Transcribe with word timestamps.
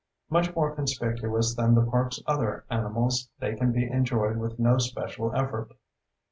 Much 0.31 0.55
more 0.55 0.73
conspicuous 0.73 1.53
than 1.53 1.75
the 1.75 1.85
park's 1.85 2.23
other 2.25 2.65
animals, 2.71 3.29
they 3.37 3.53
can 3.53 3.71
be 3.71 3.83
enjoyed 3.87 4.37
with 4.37 4.57
no 4.57 4.79
special 4.79 5.31
effort. 5.35 5.73